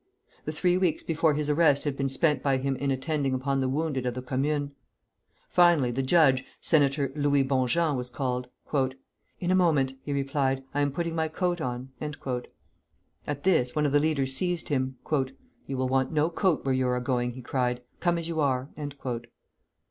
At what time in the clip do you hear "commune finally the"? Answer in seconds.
4.23-6.01